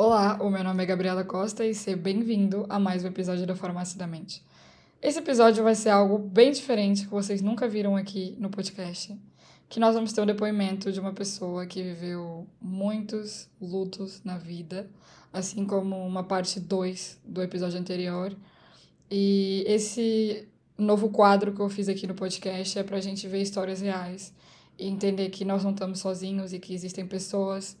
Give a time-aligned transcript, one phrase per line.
[0.00, 3.56] Olá, o meu nome é Gabriela Costa e seja bem-vindo a mais um episódio da
[3.56, 4.44] Farmácia da Mente.
[5.02, 9.18] Esse episódio vai ser algo bem diferente que vocês nunca viram aqui no podcast,
[9.68, 14.88] que nós vamos ter um depoimento de uma pessoa que viveu muitos lutos na vida,
[15.32, 18.32] assim como uma parte 2 do episódio anterior.
[19.10, 20.46] E esse
[20.78, 24.32] novo quadro que eu fiz aqui no podcast é para a gente ver histórias reais
[24.78, 27.76] e entender que nós não estamos sozinhos e que existem pessoas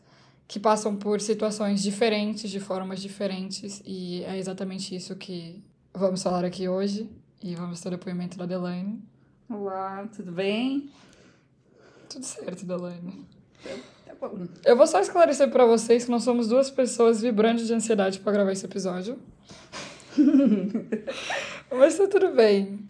[0.48, 5.62] que passam por situações diferentes, de formas diferentes, e é exatamente isso que
[5.92, 7.08] vamos falar aqui hoje.
[7.40, 9.00] E vamos ter o depoimento da Delaine.
[9.48, 10.90] Olá, tudo bem?
[12.08, 13.24] Tudo certo, Delaine.
[14.04, 14.48] Tá bom.
[14.64, 18.32] Eu vou só esclarecer para vocês que nós somos duas pessoas vibrando de ansiedade para
[18.32, 19.18] gravar esse episódio.
[21.70, 22.84] Mas tá tudo bem.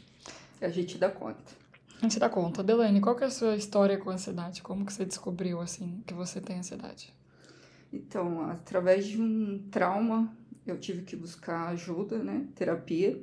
[0.63, 1.53] A gente dá conta.
[1.99, 2.63] A gente dá conta.
[2.63, 4.63] Delaine, qual que é a sua história com ansiedade?
[4.63, 7.18] Como que você descobriu, assim, que você tem ansiedade?
[7.93, 12.47] Então, através de um trauma, eu tive que buscar ajuda, né?
[12.55, 13.23] Terapia.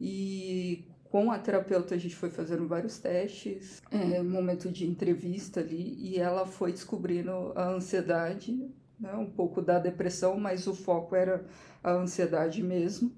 [0.00, 5.94] E com a terapeuta a gente foi fazendo vários testes, é, momento de entrevista ali,
[5.98, 8.52] e ela foi descobrindo a ansiedade,
[9.00, 9.14] né?
[9.14, 11.44] um pouco da depressão, mas o foco era
[11.82, 13.10] a ansiedade mesmo.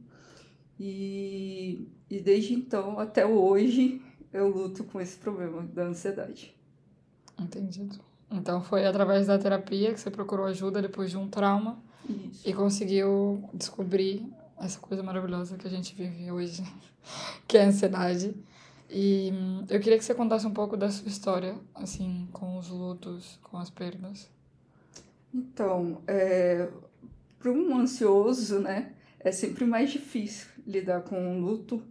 [0.79, 4.01] E, e desde então até hoje
[4.33, 6.55] eu luto com esse problema da ansiedade.
[7.37, 7.99] Entendido.
[8.31, 12.49] Então foi através da terapia que você procurou ajuda depois de um trauma Isso.
[12.49, 14.27] e conseguiu descobrir
[14.61, 16.63] essa coisa maravilhosa que a gente vive hoje,
[17.47, 18.35] que é a ansiedade.
[18.91, 22.69] E hum, eu queria que você contasse um pouco da sua história, assim, com os
[22.69, 24.31] lutos, com as perdas.
[25.33, 26.69] Então, é,
[27.39, 31.83] para um ansioso, né, é sempre mais difícil lidar com o luto,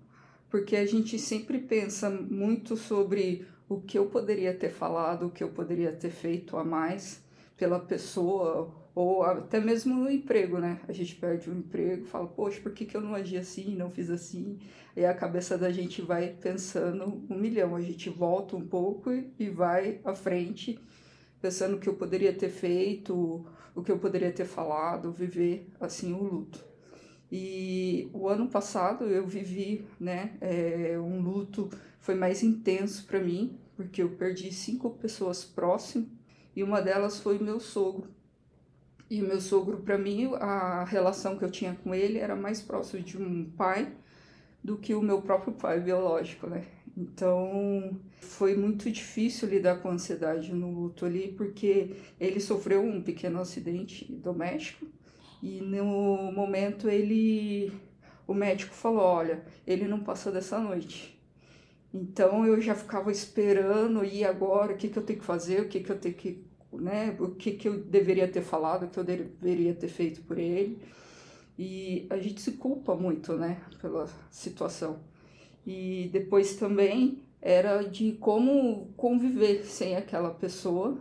[0.50, 5.44] porque a gente sempre pensa muito sobre o que eu poderia ter falado, o que
[5.44, 7.24] eu poderia ter feito a mais
[7.58, 10.80] pela pessoa, ou até mesmo no emprego, né?
[10.88, 13.76] A gente perde o um emprego, fala, poxa, por que, que eu não agi assim,
[13.76, 14.60] não fiz assim?
[14.96, 19.50] E a cabeça da gente vai pensando um milhão, a gente volta um pouco e
[19.50, 20.80] vai à frente,
[21.42, 23.46] pensando o que eu poderia ter feito,
[23.76, 26.66] o que eu poderia ter falado, viver assim o luto.
[27.32, 31.70] E o ano passado eu vivi, né, é, um luto
[32.00, 36.10] foi mais intenso para mim, porque eu perdi cinco pessoas próximas
[36.56, 38.10] e uma delas foi meu sogro.
[39.10, 42.62] E o meu sogro, para mim, a relação que eu tinha com ele era mais
[42.62, 43.94] próxima de um pai
[44.64, 46.66] do que o meu próprio pai biológico, né?
[46.98, 53.02] Então, foi muito difícil lidar com a ansiedade no luto ali, porque ele sofreu um
[53.02, 54.88] pequeno acidente doméstico
[55.42, 57.72] e no momento ele
[58.26, 61.17] o médico falou, olha, ele não passou dessa noite.
[61.94, 65.68] Então eu já ficava esperando e agora o que, que eu tenho que fazer, o
[65.68, 69.00] que, que eu tenho que, né, o que, que eu deveria ter falado, o que
[69.00, 70.80] eu deveria ter feito por ele.
[71.58, 75.00] E a gente se culpa muito, né, pela situação.
[75.66, 80.98] E depois também era de como conviver sem aquela pessoa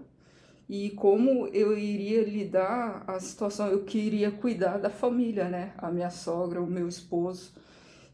[0.69, 6.11] e como eu iria lidar a situação, eu queria cuidar da família, né, a minha
[6.11, 7.53] sogra, o meu esposo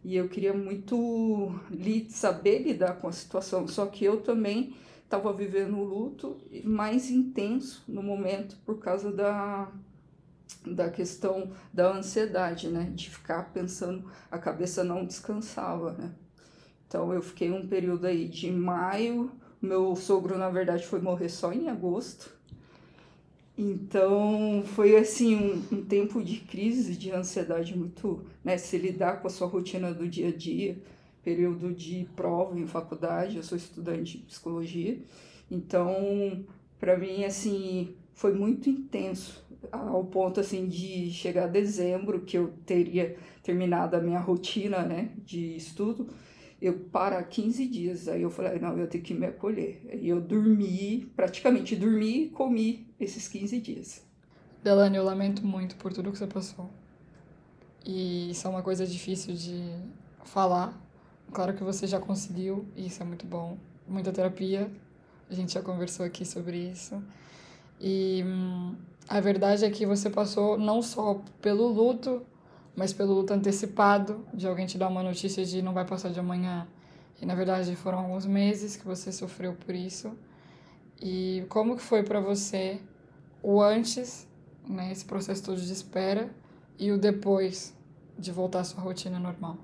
[0.04, 1.54] e eu queria muito
[2.08, 3.68] saber lidar com a situação.
[3.68, 4.74] Só que eu também
[5.04, 9.70] estava vivendo o luto mais intenso no momento por causa da,
[10.66, 12.91] da questão da ansiedade, né?
[12.94, 16.12] De ficar pensando, a cabeça não descansava, né?
[16.88, 19.30] Então eu fiquei um período aí de maio,
[19.60, 22.34] meu sogro na verdade foi morrer só em agosto.
[23.62, 28.58] Então foi assim um, um, tempo de crise, de ansiedade muito, né?
[28.58, 30.76] Se lidar com a sua rotina do dia a dia,
[31.22, 34.98] período de prova em faculdade, eu sou estudante de psicologia,
[35.48, 36.44] então
[36.80, 42.52] para mim assim foi muito intenso ao ponto assim de chegar a dezembro que eu
[42.66, 46.08] teria terminado a minha rotina, né, de estudo
[46.62, 48.08] eu para 15 dias.
[48.08, 49.82] Aí eu falei, não, eu tenho que me acolher.
[50.00, 54.06] E eu dormi, praticamente dormi e comi esses 15 dias.
[54.62, 56.70] Delane, eu lamento muito por tudo que você passou.
[57.84, 59.60] E isso é uma coisa difícil de
[60.24, 60.80] falar.
[61.32, 63.58] Claro que você já conseguiu, e isso é muito bom.
[63.88, 64.70] Muita terapia,
[65.28, 67.03] a gente já conversou aqui sobre isso.
[67.80, 68.76] E hum,
[69.08, 72.24] a verdade é que você passou não só pelo luto,
[72.77, 76.21] mas pelo luto antecipado de alguém te dar uma notícia de não vai passar de
[76.21, 76.66] amanhã.
[77.21, 80.13] E na verdade foram alguns meses que você sofreu por isso.
[81.01, 82.80] E como que foi para você
[83.42, 84.27] o antes,
[84.69, 86.30] né, esse processo todo de espera
[86.78, 87.74] e o depois
[88.19, 89.59] de voltar à sua rotina normal?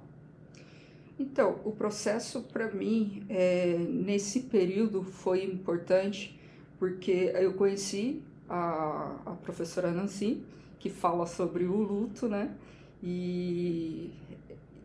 [1.18, 6.38] Então, o processo para mim é, nesse período foi importante
[6.78, 10.42] porque eu conheci a, a professora Nancy
[10.78, 12.54] que fala sobre o luto, né?
[13.02, 14.12] E,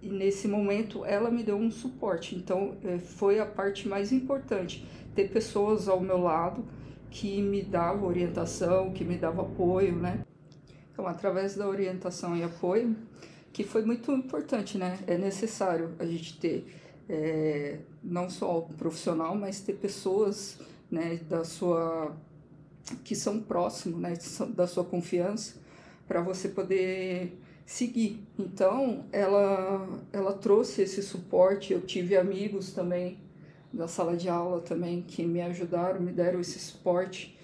[0.01, 2.35] e nesse momento ela me deu um suporte.
[2.35, 6.65] Então é, foi a parte mais importante, ter pessoas ao meu lado
[7.09, 10.25] que me davam orientação, que me davam apoio, né?
[10.91, 12.95] Então, através da orientação e apoio,
[13.51, 14.99] que foi muito importante, né?
[15.05, 16.65] É necessário a gente ter
[17.07, 20.59] é, não só o profissional, mas ter pessoas,
[20.89, 22.15] né, da sua
[23.03, 24.13] que são próximos, né,
[24.55, 25.55] da sua confiança,
[26.07, 28.25] para você poder seguir.
[28.37, 31.73] Então, ela ela trouxe esse suporte.
[31.73, 33.17] Eu tive amigos também
[33.71, 37.37] da sala de aula também que me ajudaram, me deram esse suporte.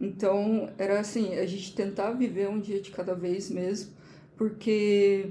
[0.00, 3.92] Então, era assim, a gente tentar viver um dia de cada vez mesmo,
[4.36, 5.30] porque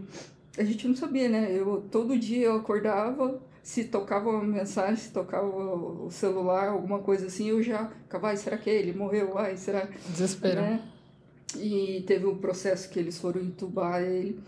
[0.58, 1.52] a gente não sabia, né?
[1.52, 7.28] Eu todo dia eu acordava, se tocava uma mensagem, se tocava o celular, alguma coisa
[7.28, 9.38] assim, eu já ficava, ai, será que é ele morreu?
[9.38, 9.88] Ai, será?
[10.10, 10.62] Desespero.
[10.62, 10.82] Né?
[11.56, 14.40] E teve um processo que eles foram entubar ele.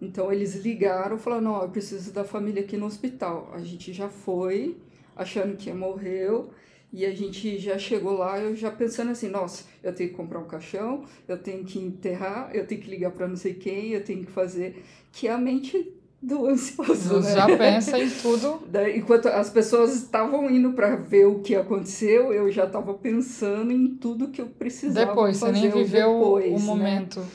[0.00, 3.50] Então eles ligaram, falaram, não, eu preciso da família aqui no hospital.
[3.52, 4.76] A gente já foi,
[5.14, 6.50] achando que morreu,
[6.92, 10.38] e a gente já chegou lá, eu já pensando assim, nossa, eu tenho que comprar
[10.38, 14.04] um caixão, eu tenho que enterrar, eu tenho que ligar para não sei quem, eu
[14.04, 14.82] tenho que fazer.
[15.12, 17.20] Que a mente do ansioso.
[17.20, 17.34] Né?
[17.34, 18.62] Já pensa em tudo.
[18.94, 23.96] Enquanto as pessoas estavam indo para ver o que aconteceu, eu já estava pensando em
[23.96, 25.52] tudo que eu precisava depois, fazer.
[25.52, 26.64] Depois, você nem viveu depois, o né?
[26.64, 27.20] momento.
[27.20, 27.26] Né?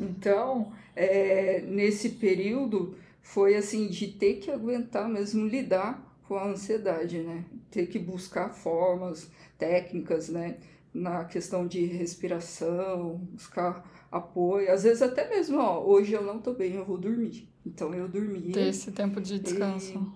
[0.00, 7.18] Então, é, nesse período, foi assim, de ter que aguentar mesmo lidar com a ansiedade,
[7.18, 7.44] né?
[7.70, 10.56] Ter que buscar formas, técnicas, né?
[10.92, 14.70] Na questão de respiração, buscar apoio.
[14.70, 17.51] Às vezes até mesmo, ó, hoje eu não tô bem, eu vou dormir.
[17.64, 18.52] Então eu dormia.
[18.52, 20.12] Ter esse tempo de descanso.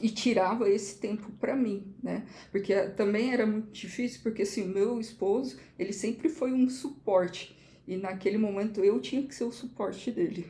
[0.00, 2.26] E, e tirava esse tempo para mim, né?
[2.50, 7.56] Porque também era muito difícil, porque assim, o meu esposo, ele sempre foi um suporte.
[7.86, 10.46] E naquele momento eu tinha que ser o suporte dele,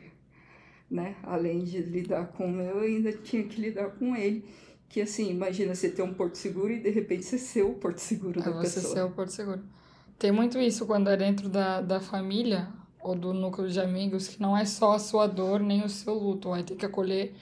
[0.89, 1.15] né?
[1.23, 4.45] Além de lidar com o meu, eu ainda tinha que lidar com ele
[4.87, 7.97] que assim, imagina você ter um porto seguro e de repente você ser o porto
[7.97, 8.93] seguro é da você pessoa.
[8.93, 9.61] ser o porto seguro.
[10.17, 12.71] Tem muito isso quando é dentro da, da família
[13.05, 16.13] ou do núcleo de amigos, que não é só a sua dor nem o seu
[16.13, 17.35] luto, vai ter que acolher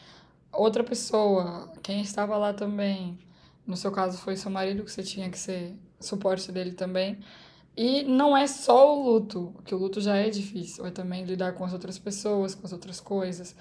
[0.51, 3.18] outra pessoa, quem estava lá também.
[3.65, 7.19] No seu caso foi seu marido, que você tinha que ser suporte dele também.
[7.75, 11.54] E não é só o luto, que o luto já é difícil, é também lidar
[11.54, 13.56] com as outras pessoas, com as outras coisas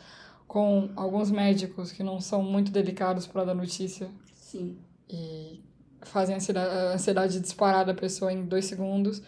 [0.53, 4.11] com alguns médicos que não são muito delicados para dar notícia.
[4.35, 4.77] Sim.
[5.09, 5.63] E
[6.03, 9.23] fazem a ansiedade disparar da pessoa em dois segundos.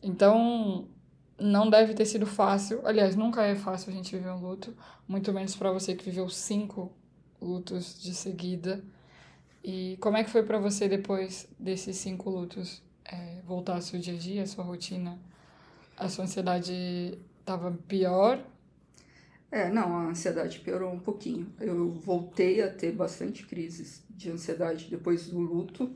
[0.00, 0.86] Então,
[1.38, 2.80] não deve ter sido fácil.
[2.84, 4.76] Aliás, nunca é fácil a gente viver um luto,
[5.06, 6.92] muito menos para você que viveu cinco
[7.40, 8.84] lutos de seguida.
[9.62, 12.82] E como é que foi para você depois desses cinco lutos?
[13.04, 15.18] É, voltar ao seu dia a dia, a sua rotina?
[15.96, 18.44] A sua ansiedade estava pior
[19.50, 21.50] é, não, a ansiedade piorou um pouquinho.
[21.58, 25.90] Eu voltei a ter bastante crises de ansiedade depois do luto,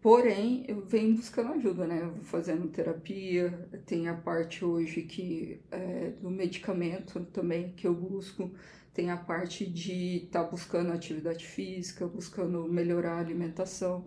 [0.00, 2.00] porém eu venho buscando ajuda, né?
[2.02, 7.94] Eu vou fazendo terapia, tem a parte hoje que é, do medicamento também que eu
[7.94, 8.50] busco,
[8.94, 14.06] tem a parte de estar tá buscando atividade física, buscando melhorar a alimentação.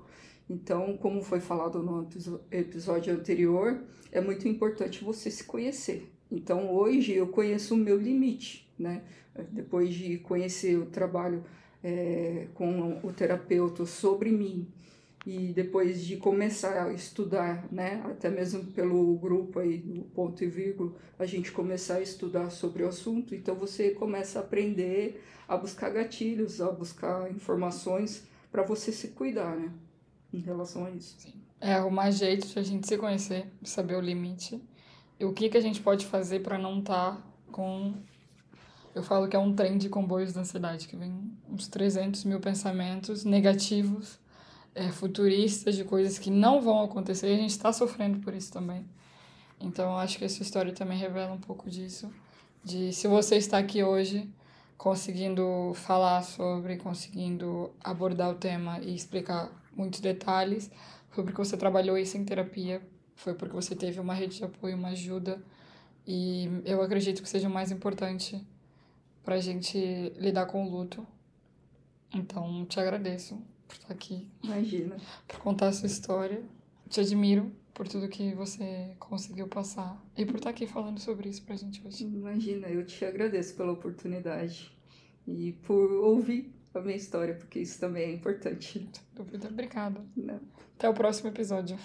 [0.50, 2.10] Então, como foi falado no
[2.52, 6.12] episódio anterior, é muito importante você se conhecer.
[6.32, 9.04] Então hoje eu conheço o meu limite, né?
[9.52, 11.44] Depois de conhecer o trabalho
[11.84, 14.68] é, com o terapeuta sobre mim
[15.26, 18.02] e depois de começar a estudar, né?
[18.06, 22.84] Até mesmo pelo grupo aí do ponto e vírgula, a gente começar a estudar sobre
[22.84, 23.36] o assunto.
[23.36, 29.56] Então você começa a aprender a buscar gatilhos, a buscar informações para você se cuidar,
[29.56, 29.72] né?
[30.34, 31.16] Em relação a isso.
[31.20, 31.34] Sim.
[31.60, 34.62] É arrumar jeito de a gente se conhecer, saber o limite
[35.26, 37.94] o que, que a gente pode fazer para não estar tá com.
[38.94, 42.42] Eu falo que é um trem de comboios da ansiedade, que vem uns 300 mil
[42.42, 44.20] pensamentos negativos,
[44.76, 48.52] é, futuristas, de coisas que não vão acontecer e a gente está sofrendo por isso
[48.52, 48.86] também.
[49.60, 52.12] Então, acho que essa história também revela um pouco disso.
[52.64, 54.30] De se você está aqui hoje
[54.78, 60.72] conseguindo falar sobre, conseguindo abordar o tema e explicar muitos detalhes,
[61.10, 62.82] foi porque você trabalhou isso em terapia
[63.22, 65.42] foi porque você teve uma rede de apoio, uma ajuda.
[66.08, 68.44] E eu acredito que seja o mais importante
[69.24, 69.78] para a gente
[70.18, 71.06] lidar com o luto.
[72.14, 73.40] Então, te agradeço
[73.72, 74.28] por estar aqui.
[74.44, 74.98] Imagina.
[75.28, 76.44] Por contar a sua história.
[76.90, 81.42] Te admiro por tudo que você conseguiu passar e por estar aqui falando sobre isso
[81.44, 82.04] pra gente hoje.
[82.04, 84.72] Imagina, eu te agradeço pela oportunidade
[85.26, 88.80] e por ouvir a minha história, porque isso também é importante.
[88.80, 89.48] Sem dúvida.
[89.48, 90.02] Obrigada.
[90.16, 90.42] Não.
[90.78, 91.78] Até o próximo episódio.